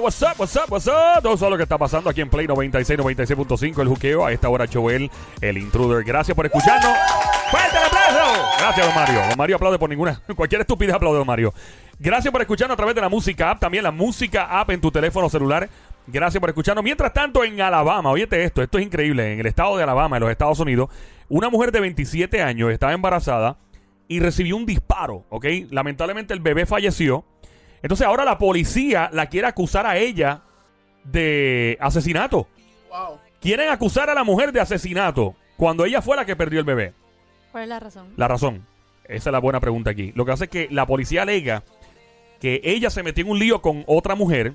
[0.00, 1.22] what's up, what's up, what's up.
[1.22, 4.24] Todo eso lo que está pasando aquí en Play 96, 96.5, el juqueo.
[4.24, 5.10] A esta hora, Joel,
[5.40, 6.04] el intruder.
[6.04, 6.92] Gracias por escucharnos.
[7.50, 8.42] ¡Fuerte el aplauso!
[8.58, 9.20] Gracias, don Mario.
[9.28, 10.20] Don Mario aplaude por ninguna.
[10.36, 11.52] Cualquier estupidez aplaude, don Mario.
[11.98, 13.60] Gracias por escucharnos a través de la música app.
[13.60, 15.68] También la música app en tu teléfono celular.
[16.06, 16.82] Gracias por escucharnos.
[16.82, 19.32] Mientras tanto, en Alabama, oíste esto, esto es increíble.
[19.32, 20.88] En el estado de Alabama, en los Estados Unidos,
[21.28, 23.58] una mujer de 27 años estaba embarazada
[24.08, 25.46] y recibió un disparo, ¿ok?
[25.70, 27.24] Lamentablemente el bebé falleció.
[27.82, 30.42] Entonces ahora la policía la quiere acusar a ella
[31.04, 32.46] de asesinato.
[32.90, 33.18] Wow.
[33.40, 36.94] Quieren acusar a la mujer de asesinato cuando ella fue la que perdió el bebé.
[37.52, 38.12] ¿Cuál es la razón?
[38.16, 38.66] La razón.
[39.04, 40.12] Esa es la buena pregunta aquí.
[40.14, 41.64] Lo que hace es que la policía alega
[42.40, 44.54] que ella se metió en un lío con otra mujer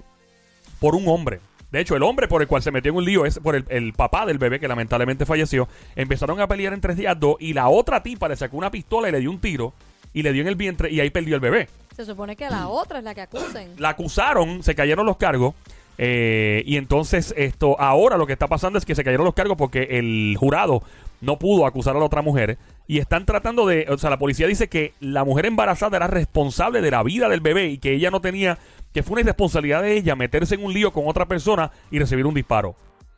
[0.80, 1.42] por un hombre.
[1.72, 3.66] De hecho, el hombre por el cual se metió en un lío es por el,
[3.70, 5.68] el papá del bebé que lamentablemente falleció.
[5.96, 9.12] Empezaron a pelear entre ellas dos y la otra tipa le sacó una pistola y
[9.12, 9.74] le dio un tiro
[10.16, 11.70] y le dio en el vientre y ahí perdió el bebé.
[11.96, 13.74] Se supone que la otra es la que acusen.
[13.78, 15.54] La acusaron, se cayeron los cargos.
[15.98, 19.56] eh, y entonces esto ahora lo que está pasando es que se cayeron los cargos
[19.58, 20.82] porque el jurado
[21.22, 24.46] no pudo acusar a la otra mujer y están tratando de, o sea, la policía
[24.48, 28.12] dice que la mujer embarazada era responsable de la vida del bebé y que ella
[28.12, 28.58] no tenía,
[28.94, 32.26] que fue una irresponsabilidad de ella meterse en un lío con otra persona y recibir
[32.26, 32.76] un disparo.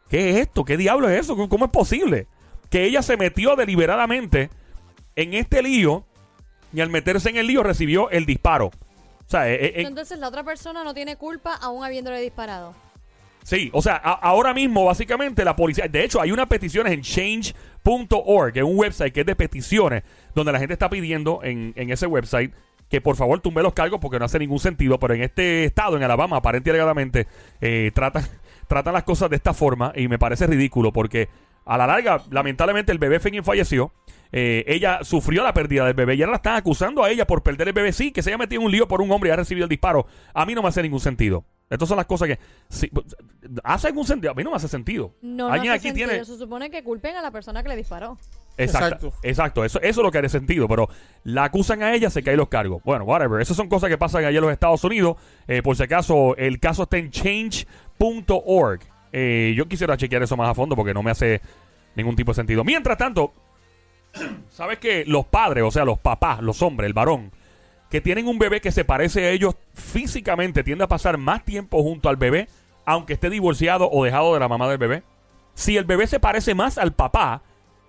[0.09, 0.64] ¿Qué es esto?
[0.64, 1.36] ¿Qué diablo es eso?
[1.36, 2.27] ¿Cómo- ¿Cómo es posible?
[2.69, 4.49] Que ella se metió deliberadamente
[5.16, 6.05] en este lío
[6.78, 8.67] y al meterse en el lío recibió el disparo.
[8.67, 12.75] O sea, eh, eh, Entonces la otra persona no tiene culpa aún habiéndole disparado.
[13.44, 17.02] Sí, o sea, a- ahora mismo básicamente la policía, de hecho hay unas peticiones en
[17.02, 20.03] change.org, que es un website que es de peticiones,
[20.36, 22.53] donde la gente está pidiendo en, en ese website
[22.89, 25.98] que por favor tumbe los cargos porque no hace ningún sentido, pero en este estado,
[25.98, 27.28] en Alabama, aparente y alegadamente,
[27.59, 28.23] eh, tratan,
[28.67, 31.28] tratan las cosas de esta forma y me parece ridículo porque
[31.67, 33.93] a la larga, lamentablemente el bebé fue quien falleció,
[34.31, 37.43] eh, ella sufrió la pérdida del bebé y ahora la están acusando a ella por
[37.43, 39.33] perder el bebé, sí, que se haya metido en un lío por un hombre y
[39.33, 40.07] ha recibido el disparo.
[40.33, 41.45] A mí no me hace ningún sentido.
[41.69, 42.39] Estas son las cosas que...
[42.69, 42.89] sí,
[43.63, 44.31] ¿Hace algún sentido?
[44.31, 45.15] A mí no me hace sentido.
[45.21, 46.09] No, no hace aquí sentido.
[46.09, 46.25] tiene...
[46.25, 48.17] Se supone que culpen a la persona que le disparó.
[48.58, 49.08] Exacto.
[49.08, 49.13] Exacto.
[49.23, 49.65] Exacto.
[49.65, 50.67] Eso, eso es lo que hace sentido.
[50.69, 50.87] Pero
[51.23, 52.81] la acusan a ella, se caen los cargos.
[52.83, 53.42] Bueno, whatever.
[53.42, 55.17] Esas son cosas que pasan allá en los Estados Unidos.
[55.47, 58.80] Eh, por si acaso, el caso está en change.org.
[59.11, 61.41] Eh, yo quisiera chequear eso más a fondo porque no me hace
[61.95, 62.63] ningún tipo de sentido.
[62.63, 63.33] Mientras tanto,
[64.49, 67.31] ¿sabes que Los padres, o sea, los papás, los hombres, el varón,
[67.89, 71.81] que tienen un bebé que se parece a ellos físicamente, tiende a pasar más tiempo
[71.81, 72.47] junto al bebé,
[72.85, 75.03] aunque esté divorciado o dejado de la mamá del bebé.
[75.53, 77.41] Si el bebé se parece más al papá,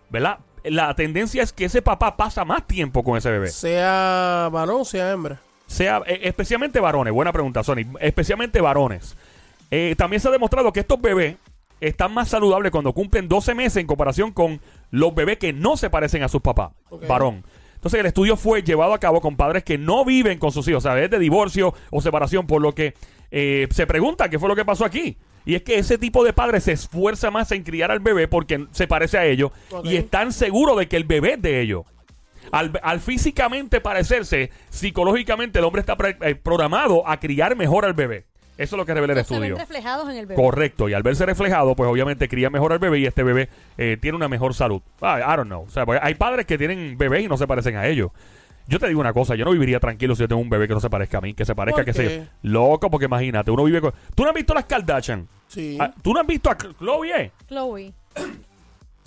[0.08, 0.38] ¿verdad?
[0.64, 3.48] La tendencia es que ese papá pasa más tiempo con ese bebé.
[3.48, 5.40] Sea varón, sea hembra.
[5.66, 7.84] Sea, eh, especialmente varones, buena pregunta, Sony.
[8.00, 9.16] Especialmente varones.
[9.70, 11.36] Eh, también se ha demostrado que estos bebés
[11.80, 15.90] están más saludables cuando cumplen 12 meses en comparación con los bebés que no se
[15.90, 16.72] parecen a sus papás,
[17.06, 17.44] varón.
[17.74, 20.84] Entonces el estudio fue llevado a cabo con padres que no viven con sus hijos,
[20.84, 22.94] o sea, es de divorcio o separación, por lo que
[23.30, 25.16] eh, se pregunta qué fue lo que pasó aquí.
[25.44, 28.66] Y es que ese tipo de padre se esfuerza más en criar al bebé porque
[28.72, 29.52] se parece a ellos
[29.84, 31.84] y están seguros de que el bebé es de ellos.
[32.50, 37.94] Al, al físicamente parecerse, psicológicamente el hombre está pre- eh, programado a criar mejor al
[37.94, 38.24] bebé.
[38.58, 39.56] Eso es lo que revela el No se ven estudio.
[39.58, 40.42] reflejados en el bebé.
[40.42, 43.48] Correcto, y al verse reflejado, pues obviamente cría mejor al bebé y este bebé
[43.78, 44.82] eh, tiene una mejor salud.
[45.00, 45.62] Ah, I don't know.
[45.62, 48.10] O sea, porque hay padres que tienen bebés y no se parecen a ellos.
[48.66, 50.74] Yo te digo una cosa, yo no viviría tranquilo si yo tengo un bebé que
[50.74, 52.24] no se parezca a mí, que se parezca, ¿Por que yo.
[52.42, 53.94] Loco, porque imagínate, uno vive con...
[54.14, 55.26] ¿Tú no has visto las Kardashian?
[55.47, 55.78] Sí.
[55.80, 57.32] Ah, ¿Tú no has visto a Chloe?
[57.48, 57.94] Chloe.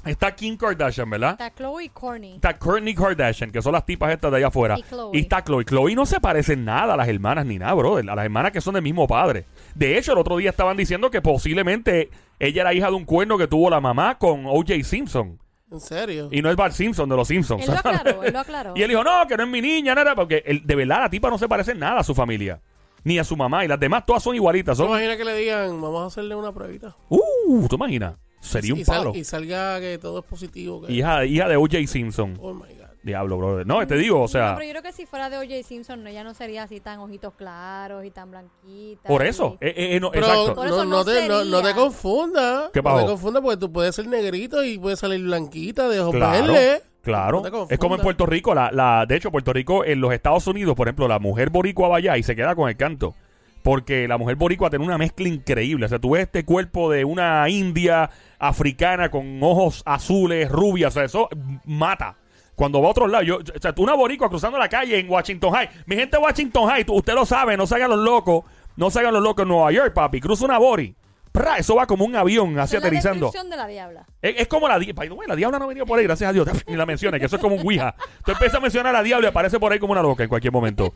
[0.03, 1.31] Está Kim Kardashian, ¿verdad?
[1.34, 2.34] Está Chloe y Corny.
[2.35, 4.75] Está Kourtney Kardashian, que son las tipas estas de allá afuera.
[4.79, 5.12] Y Khloe.
[5.13, 5.63] Y está Chloe.
[5.63, 8.09] Chloe no se parece en nada a las hermanas ni nada, brother.
[8.09, 9.45] A las hermanas que son del mismo padre.
[9.75, 12.09] De hecho, el otro día estaban diciendo que posiblemente
[12.40, 14.84] ella era hija de un cuerno que tuvo la mamá con O.J.
[14.84, 15.38] Simpson.
[15.72, 16.28] ¿En serio?
[16.31, 17.63] Y no es Bart Simpson de los Simpsons.
[17.63, 18.73] Él lo aclaró, él lo aclaró.
[18.75, 21.09] y él dijo, no, que no es mi niña, nada, porque él- de verdad la
[21.09, 22.59] tipa no se parece en nada a su familia.
[23.03, 23.63] Ni a su mamá.
[23.63, 24.78] Y las demás todas son igualitas.
[24.78, 24.90] ¿Te Son...
[24.91, 26.95] imaginas que le digan, vamos a hacerle una pruebita?
[27.09, 28.16] Uh, ¿tú imaginas?
[28.41, 29.13] Sería y, un palo.
[29.16, 30.81] y salga que todo es positivo.
[30.81, 31.78] Que, Hija, hija de O.J.
[31.88, 32.38] Simpson.
[32.41, 32.81] Oh my God.
[33.03, 33.66] Diablo, brother.
[33.66, 34.50] No, te digo, o sea...
[34.52, 35.63] No, pero yo creo que si fuera de O.J.
[35.63, 39.08] Simpson, ella no sería así tan ojitos claros y tan blanquita.
[39.08, 39.58] Por eso.
[39.59, 40.53] eh, eh, eh, no, Pero exacto.
[40.55, 42.70] Por no, eso no no te, no, no te confundas.
[42.72, 42.99] ¿Qué no pasó?
[42.99, 46.84] te confundas porque tú puedes ser negrito y puedes salir blanquita de ojos Claro, verdes.
[47.03, 50.46] No es como en Puerto Rico, la, la, de hecho, Puerto Rico, en los Estados
[50.46, 53.16] Unidos, por ejemplo, la mujer boricua va allá y se queda con el canto.
[53.64, 55.85] Porque la mujer boricua tiene una mezcla increíble.
[55.85, 58.09] O sea, tú ves este cuerpo de una india
[58.41, 60.91] africana con ojos azules, rubias.
[60.91, 61.29] O sea, eso
[61.66, 62.17] mata.
[62.55, 65.09] Cuando va a otros lados, yo, o sea, tú una boricua cruzando la calle en
[65.09, 65.70] Washington High.
[65.85, 68.43] Mi gente de Washington High, tú- usted lo sabe, no se hagan los locos.
[68.76, 70.20] No se hagan los locos en Nueva York, papi.
[70.20, 70.96] Cruza una bori.
[71.32, 73.28] Pra, eso va como un avión así es la aterrizando.
[73.28, 74.05] descripción de la diabla.
[74.22, 75.05] Es, es como la diabla.
[75.28, 76.47] la diabla no ha venido por ahí, gracias a Dios.
[76.67, 77.96] Ni la menciones, que eso es como un Ouija.
[78.26, 80.29] Tú empiezas a mencionar a la diabla y aparece por ahí como una loca en
[80.29, 80.93] cualquier momento.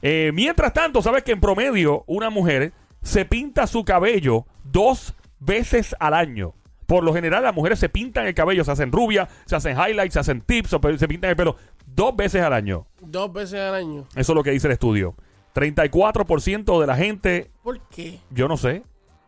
[0.00, 2.72] Eh, mientras tanto, sabes que en promedio, una mujer
[3.02, 6.54] se pinta su cabello dos veces al año.
[6.86, 10.14] Por lo general, las mujeres se pintan el cabello, se hacen rubia, se hacen highlights,
[10.14, 11.56] se hacen tips, o pe- se pintan el pelo
[11.86, 12.86] dos veces al año.
[13.00, 14.06] Dos veces al año.
[14.16, 15.14] Eso es lo que dice el estudio.
[15.54, 18.18] 34% de la gente, ¿Por qué?
[18.30, 18.82] yo no sé,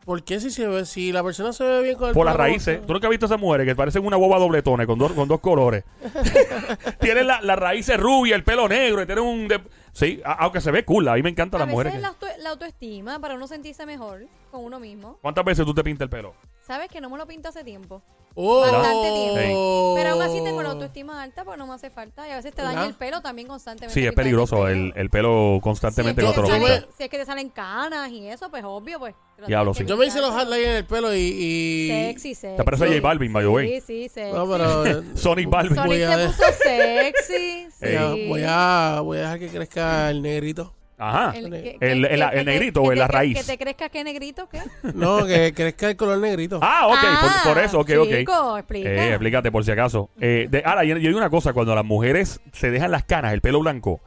[0.04, 2.34] ¿Por qué si, se ve, si la persona se ve bien con el por las
[2.34, 2.86] pelo raíces.
[2.86, 5.40] ¿Tú nunca has visto esas mujeres que parecen una boba dobletones con dos, con dos
[5.40, 5.82] colores?
[7.00, 9.48] tienen la- las raíces rubias, el pelo negro y tienen un...
[9.48, 9.62] de-
[9.92, 11.08] sí, a- aunque se ve cool.
[11.08, 11.94] A mí me encantan A las mujeres.
[11.94, 15.18] veces que- la, auto- la autoestima para uno sentirse mejor con uno mismo.
[15.22, 16.34] ¿Cuántas veces tú te pintas el pelo?
[16.66, 18.02] ¿Sabes que no me lo pinto hace tiempo?
[18.36, 18.60] Oh.
[18.62, 19.94] Bastante tiempo.
[19.94, 20.02] Sí.
[20.02, 22.26] Pero aún así tengo la autoestima alta porque no me hace falta.
[22.26, 23.94] Y a veces te daña el pelo también constantemente.
[24.00, 24.68] Sí, es peligroso pelo.
[24.68, 26.86] el, el pelo constantemente si, es que te pintas.
[26.96, 29.14] si es que te salen canas y eso, pues obvio, pues.
[29.46, 29.84] Diablo, sí.
[29.84, 31.18] Yo me hice los highlights en el pelo y...
[31.18, 32.56] y- Sexy, sexy.
[32.56, 33.68] Te parece a J Balvin, by the way.
[33.68, 34.32] Sí, sí, sexy.
[34.32, 34.86] No, pero...
[34.86, 35.74] eh, Sonic Balvin.
[35.76, 37.68] Sonic Voy a se puso sexy.
[37.80, 38.28] Voy a, sí.
[38.28, 40.74] voy, a, voy a dejar que crezca el negrito.
[41.10, 41.36] Ajá.
[41.38, 43.38] El, que- El- que- el- que- el que- negrito que o la raíz.
[43.38, 44.60] Que te crezca qué negrito, ¿qué?
[44.94, 46.58] No, que crezca el color negrito.
[46.62, 46.98] Ah, ok,
[47.42, 48.08] por, por eso, ok, ok.
[48.18, 48.88] Chico, explica.
[48.90, 50.10] Eh, explícate por si acaso.
[50.20, 53.32] Eh, de, ahora, yo, yo digo una cosa, cuando las mujeres se dejan las canas,
[53.32, 54.00] el pelo blanco,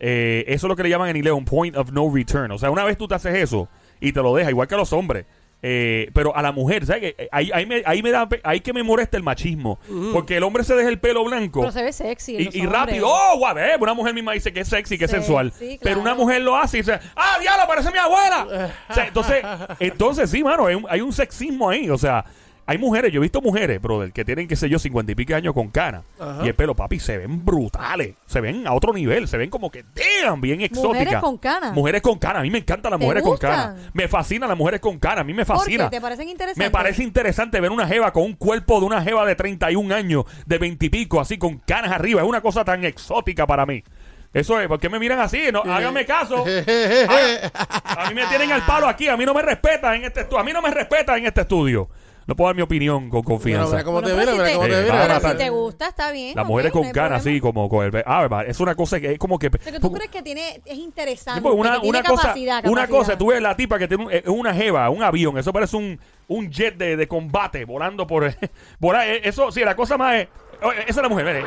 [0.00, 2.50] eh, eso es lo que le llaman en inglés un point of no return.
[2.50, 3.68] O sea, una vez tú te haces eso
[4.00, 5.24] y te lo dejas, igual que a los hombres.
[5.66, 7.28] Eh, pero a la mujer, ¿sabes qué?
[7.32, 9.78] Ahí, ahí, me, ahí me da, pe- ahí que me molesta el machismo.
[10.12, 11.60] Porque el hombre se deja el pelo blanco.
[11.60, 12.50] Pero se ve sexy.
[12.52, 15.16] Y, rápido, oh, guau, eh, una mujer misma dice que es sexy, que es Sí,
[15.16, 15.52] sensual.
[15.58, 18.70] sí, Pero una mujer lo hace y dice, ah, diablo, parece mi abuela.
[18.90, 19.42] O sea, entonces,
[19.80, 21.88] entonces sí, mano, hay un, hay un sexismo ahí.
[21.88, 22.26] O sea,
[22.66, 25.34] hay mujeres, yo he visto mujeres, brother, que tienen, qué sé yo, cincuenta y pico
[25.34, 26.02] años con cana.
[26.18, 26.44] Ajá.
[26.44, 28.14] Y el pelo, papi, se ven brutales.
[28.26, 29.28] Se ven a otro nivel.
[29.28, 29.84] Se ven como que,
[30.22, 31.20] damn, bien exóticas.
[31.20, 31.74] con canas.
[31.74, 32.40] Mujeres con cana.
[32.40, 33.76] A mí me encantan las ¿Te mujeres con cana.
[33.92, 35.20] Me fascinan las mujeres con cana.
[35.20, 35.90] A mí me ¿Por fascina.
[35.90, 35.96] qué?
[35.96, 36.66] ¿Te parecen interesantes?
[36.66, 40.24] Me parece interesante ver una jeva con un cuerpo de una jeva de 31 años,
[40.46, 42.22] de 20 y pico, así con canas arriba.
[42.22, 43.84] Es una cosa tan exótica para mí.
[44.32, 45.44] Eso es, ¿por qué me miran así?
[45.52, 46.44] No, háganme caso.
[47.84, 50.40] A mí me tienen al palo aquí, a mí no me respetan en este estudio.
[50.40, 51.88] A mí no me respetan en este estudio.
[52.26, 53.70] No puedo dar mi opinión con Mira, confianza.
[53.72, 55.20] mira cómo Bueno, te pero mira, si mira te- cómo te Eh, mira.
[55.30, 56.32] si te gusta, está bien.
[56.34, 57.16] Las mujeres con problema.
[57.16, 58.02] así, como con el.
[58.06, 59.50] Ah, verdad, es una cosa que es como que.
[59.50, 61.40] Pero que tú crees que tiene, es interesante.
[61.46, 64.54] Sí, una, cosa, capacidad, una cosa, tú ves la tipa que tiene un- es una
[64.54, 68.24] jeva, un avión, eso parece un, un jet de, de combate volando por,
[68.80, 69.20] por ahí.
[69.22, 70.28] Eso, sí, la cosa más es,
[70.62, 71.42] oh, esa es la mujer, mire.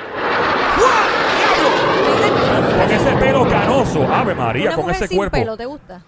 [2.78, 5.38] Con ese pelo canoso, Ave María, Una con mujer ese sin cuerpo.
[5.38, 6.02] pelo, ¿te gusta?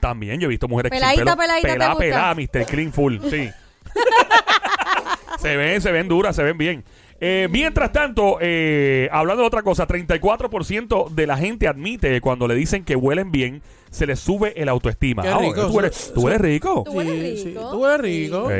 [0.00, 1.36] También yo he visto mujeres Peladita, sin pelo.
[1.36, 2.04] peladita, ¿te pelada, gusta?
[2.04, 2.66] pelada, Mr.
[2.66, 3.50] Clean Full, sí.
[5.38, 6.84] se ven, se ven duras, se ven bien.
[7.24, 12.48] Eh, mientras tanto, eh, hablando de otra cosa, 34% de la gente admite que cuando
[12.48, 15.22] le dicen que huelen bien, se les sube el autoestima.
[15.22, 16.82] Qué Ah, rico, ¿Tú hueles, tú hueles rico?
[16.84, 17.70] Tú hueles Sí, sí, rico.
[17.70, 18.38] tú hueles rico.
[18.44, 18.50] Ok.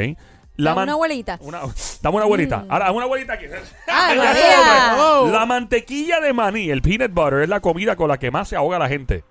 [0.58, 1.38] Dame man- una abuelita.
[1.40, 1.61] Una,
[2.02, 2.67] dame una abuelita.
[2.69, 3.46] Ahora, una abuelita aquí.
[3.88, 4.40] ¡Ay, hombre.
[5.00, 5.29] Oh.
[5.32, 8.55] La mantequilla de maní, el peanut butter, es la comida con la que más se
[8.56, 9.25] ahoga la gente.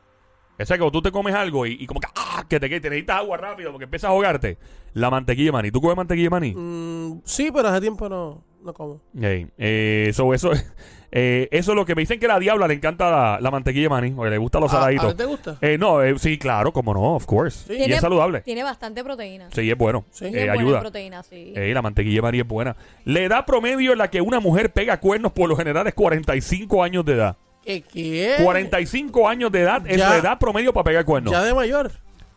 [0.60, 2.80] O sea, que tú te comes algo y, y como que, ah, que te, que
[2.80, 4.58] te necesitas agua rápido porque empiezas a ahogarte.
[4.94, 5.72] La mantequilla de maní.
[5.72, 6.54] ¿Tú comes mantequilla de maní?
[6.54, 9.02] Mm, sí, pero hace tiempo no, no como.
[9.20, 10.52] Ey, eh, so, eso,
[11.12, 13.50] eh, eso es lo que me dicen que a la diabla le encanta la, la
[13.52, 15.12] mantequilla de maní, porque le gustan los ¿A- ¿A saladitos.
[15.14, 15.58] ti te gusta?
[15.62, 17.66] Eh, no, eh, sí, claro, como no, of course.
[17.68, 17.74] Sí.
[17.74, 18.42] Y Tiene- es saludable.
[18.42, 19.48] Tiene bastante proteína.
[19.52, 20.06] Sí, es bueno.
[20.12, 20.26] Sí.
[20.26, 20.80] Eh, buena ayuda.
[20.82, 21.54] proteína, sí.
[21.56, 22.76] Eh, la mantequilla de maní es buena.
[23.06, 26.84] La edad promedio en la que una mujer pega cuernos por lo general es 45
[26.84, 27.38] años de edad.
[27.64, 27.82] ¿Qué?
[27.82, 28.38] qué?
[28.44, 30.10] 45 años de edad es Ya.
[30.10, 31.32] la edad promedio para pegar cuernos.
[31.32, 31.92] Ya de mayor.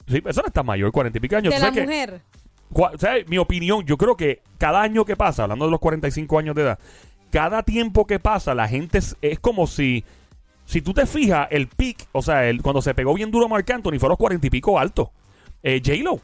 [0.07, 1.53] Sí, eso no está mayor, 40 y pico años.
[1.55, 2.21] de ¿Tú la sabes que- mujer.
[2.73, 3.27] cua- ¿sabes?
[3.29, 6.63] Mi opinión, yo creo que cada año que pasa, hablando de los 45 años de
[6.63, 6.79] edad,
[7.31, 10.05] cada tiempo que pasa, la gente es, es como si,
[10.67, 13.71] si tú te fijas, el pic, o sea, el, cuando se pegó bien duro Marc
[13.71, 15.11] Anthony fue a los 40 y pico alto.
[15.63, 16.21] Eh, J-Lo.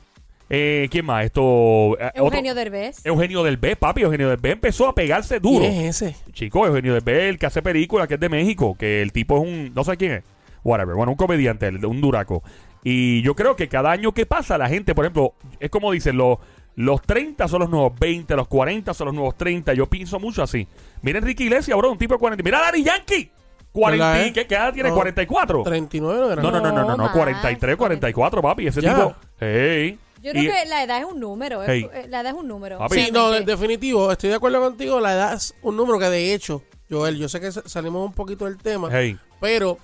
[0.52, 1.24] Eh, ¿Quién más?
[1.24, 1.96] Esto.
[2.00, 3.06] eh, otro- Eugenio Derbez.
[3.06, 4.02] Eugenio del B, papi.
[4.02, 5.60] Eugenio del B empezó a pegarse duro.
[5.60, 6.16] ¿Quién es ese?
[6.32, 9.36] Chico, Eugenio del B, el que hace películas, que es de México, que el tipo
[9.36, 9.72] es un.
[9.74, 10.22] No sé quién es.
[10.64, 10.96] Whatever.
[10.96, 12.42] Bueno, un comediante, el- un duraco.
[12.82, 16.16] Y yo creo que cada año que pasa, la gente, por ejemplo, es como dicen,
[16.16, 16.38] los,
[16.74, 19.72] los 30 son los nuevos 20, los 40 son los nuevos 30.
[19.74, 20.66] Yo pienso mucho así.
[21.02, 22.42] Miren Ricky Iglesias, bro, un tipo de 40.
[22.42, 23.30] Mira a Daddy Yankee.
[23.72, 24.32] 40, ¿Verdad, y- eh?
[24.32, 24.88] ¿qué, qué edad tiene?
[24.88, 25.62] No, 44.
[25.62, 26.42] 39 no era.
[26.42, 27.78] No, no, no, no, no, no, No, 43, más.
[27.78, 28.66] 44, papi.
[28.66, 28.96] Ese Ya.
[28.96, 29.14] tipo.
[29.38, 29.96] Hey.
[30.20, 31.62] Yo creo Y- que la edad es un número.
[31.66, 31.88] Hey.
[31.92, 32.78] eh, La edad es un número.
[32.78, 32.94] Papi.
[32.94, 33.52] Sí, no, de- realmente.
[33.52, 34.12] definitivo.
[34.12, 35.00] Estoy de acuerdo contigo.
[35.00, 38.12] La edad es un número que, de hecho, Joel, yo sé que sa- salimos un
[38.12, 39.18] poquito del tema, Hey.
[39.40, 39.78] pero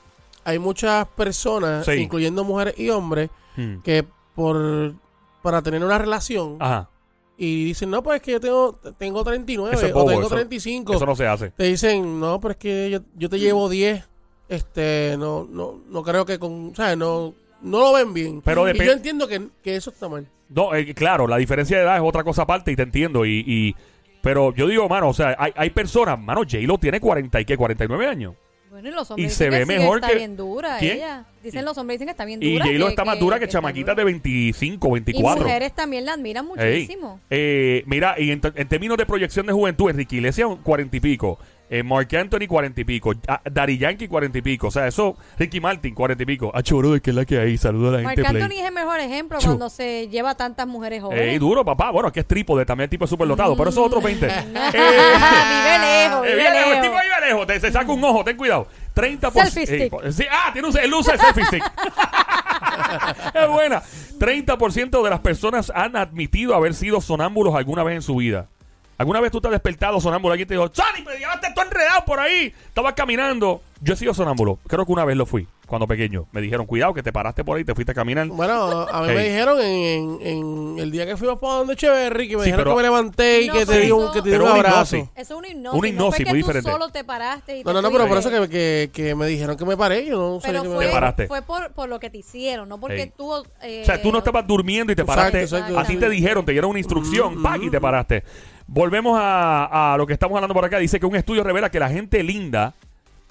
[0.45, 1.93] hay muchas personas, Sí.
[1.93, 3.78] incluyendo mujeres y hombres, Hmm.
[3.83, 4.95] que por
[5.43, 6.90] para tener una relación Ajá.
[7.38, 10.23] y dicen, no, pues es que yo tengo, tengo 39 Eso es o bobo, tengo
[10.23, 10.93] eso- 35.
[10.95, 11.50] Eso no se hace.
[11.52, 14.05] Te dicen, no, pero es que yo, yo te llevo 10.
[14.49, 16.97] Este, no, no, no creo que con, ¿sabes?
[16.97, 17.33] No,
[17.66, 18.40] no lo ven bien.
[18.42, 20.26] Pero y yo entiendo que, que eso está mal.
[20.49, 23.25] No, eh, claro, la diferencia de edad es otra cosa aparte y te entiendo.
[23.26, 23.75] Y, y-
[24.23, 27.56] pero yo digo, mano, o sea, hay, hay personas, mano, J-Lo tiene 40 y qué,
[27.56, 28.35] 49 años.
[28.70, 30.96] Bueno, y los hombres Y se dicen ve que mejor está que- bien dura ¿Quién?
[30.96, 31.25] ella.
[31.42, 32.66] Dicen los hombres dicen que está bien Y dura.
[32.66, 34.04] J-Lo está más dura que, está chamaquitas dura.
[34.04, 35.42] de 25, Y 24.
[35.44, 36.80] mujeres también la admiran Ey.
[36.82, 37.20] muchísimo.
[37.30, 41.38] Eh, mira, y en, términos de proyección de juventud, Enrique Iglesias, cuarenta y pico.
[41.68, 43.12] Eh, Mark Anthony, cuarenta y pico.
[43.26, 44.68] Ah, Daddy Yankee, cuarenta y pico.
[44.68, 46.50] O sea, eso, Ricky Martin, cuarenta y pico.
[46.54, 47.58] Ah, choro, es que es la que hay.
[47.58, 48.23] Saluda a la gente.
[48.23, 48.42] Play.
[48.42, 49.46] Anthony es el mejor ejemplo Chu.
[49.49, 51.25] cuando se lleva a tantas mujeres jóvenes.
[51.25, 51.90] Ey, duro, papá.
[51.90, 54.26] Bueno, que es trípode, también el tipo es súper dotado, pero eso es otro 20.
[54.37, 56.82] Eh, vive lejos, eh, vive vive lejos, el lejos.
[56.82, 57.46] tipo vive lejos.
[57.46, 58.66] Te, se saca un ojo, ten cuidado.
[58.94, 59.32] 30%.
[59.32, 59.92] Selfie stick.
[60.04, 61.64] eh, sí, ah, tiene un, él usa el selfie stick.
[63.35, 63.82] es buena.
[64.18, 68.49] 30% de las personas han admitido haber sido sonámbulos alguna vez en su vida.
[68.98, 70.32] ¿Alguna vez tú te has despertado sonámbulo?
[70.32, 72.52] Alguien te dijo, Sony, me llevaste todo enredado por ahí.
[72.68, 73.60] Estabas caminando.
[73.82, 74.58] Yo he sido sonámbulo.
[74.66, 76.26] Creo que una vez lo fui, cuando pequeño.
[76.32, 78.26] Me dijeron, cuidado, que te paraste por ahí, te fuiste a caminar.
[78.28, 82.26] Bueno, a mí me dijeron en, en, en el día que fuimos para donde Cheverry
[82.26, 84.02] que me Sí, dijeron pero- que me levanté y No, que te pero di un,
[84.04, 84.96] eso- que te di Pero un una abrazo.
[84.96, 85.10] hipnosis.
[85.14, 85.78] Eso es una hipnosis.
[85.78, 86.70] Una hipnosis, no fue que muy tú diferente.
[86.70, 88.48] solo te paraste y No, te no, no, pero por eso fuiste.
[88.48, 90.06] que, que, que me dijeron que me paré.
[90.06, 91.26] Yo no Pero sabía que fue, me Te paraste.
[91.26, 93.12] fue por, por lo que te hicieron, no porque Ey.
[93.14, 93.30] tú...
[93.60, 95.42] eh, O sea, tú no estabas durmiendo y te Exacto, paraste.
[95.42, 95.98] exacto, a ti sí.
[95.98, 97.62] te dijeron, te dieron una instrucción, Mm, ¡pac!
[97.62, 97.82] y te mm.
[97.82, 98.24] paraste.
[98.68, 100.78] Volvemos a, a lo que estamos hablando por acá.
[100.78, 102.75] Dice que un estudio revela que la gente linda,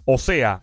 [0.06, 0.62] o sea,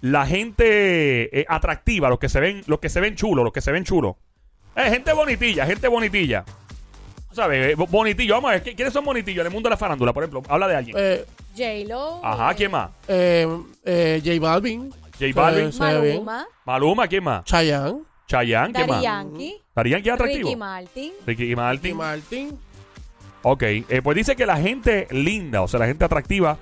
[0.00, 3.60] la gente eh, atractiva, los que se ven, los que se ven chulos, los que
[3.60, 4.16] se ven chulos.
[4.76, 6.44] Eh, gente bonitilla, gente bonitilla.
[7.32, 7.72] ¿Sabes?
[7.72, 9.76] Eh, bo- Bonitillo, vamos a ver, ¿qui- ¿quiénes son bonitillos en el mundo de la
[9.76, 10.12] farándula?
[10.12, 10.96] Por ejemplo, habla de alguien.
[10.98, 11.24] Eh,
[11.56, 12.24] J-Lo.
[12.24, 12.90] Ajá, ¿quién más?
[13.06, 13.46] eh,
[13.84, 14.90] eh, J Balvin.
[15.18, 15.66] J Balvin.
[15.68, 15.72] Eh.
[15.78, 16.46] Maluma.
[16.64, 17.44] Maluma, ¿quién más?
[17.44, 18.00] Chayanne.
[18.26, 19.02] Chayanne, ¿quién más?
[19.02, 19.54] Yankee.
[19.74, 20.48] Darían, ¿quién es atractivo?
[20.48, 21.12] Ricky Martin.
[21.26, 21.90] Ricky Martin.
[21.90, 22.58] Y Martin.
[23.42, 26.58] Ok, eh, pues dice que la gente linda, o sea, la gente atractiva,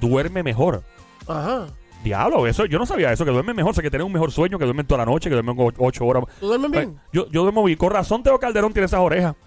[0.00, 0.82] duerme mejor.
[1.28, 1.66] Ajá.
[2.02, 4.32] Diablo, eso yo no sabía eso, que duerme mejor, o sea, que tiene un mejor
[4.32, 6.24] sueño, que duermen toda la noche, que duermen o- ocho horas.
[6.40, 7.00] ¿Tú duermes Pues, bien?
[7.12, 7.78] yo, yo duermo bien.
[7.78, 9.36] Con razón Teo Calderón tiene esas orejas.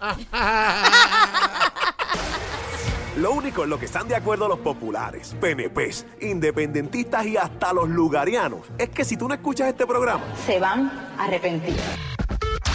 [3.18, 7.88] Lo único en lo que están de acuerdo los populares, PNPs, independentistas y hasta los
[7.88, 11.76] lugarianos es que si tú no escuchas este programa, se van a arrepentir.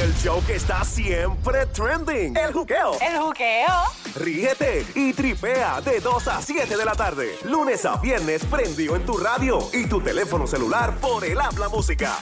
[0.02, 2.94] El show que está siempre trending, el juqueo.
[3.00, 3.68] El juqueo.
[4.16, 9.06] Ríete y tripea de 2 a 7 de la tarde, lunes a viernes prendido en
[9.06, 12.18] tu radio y tu teléfono celular por el habla música.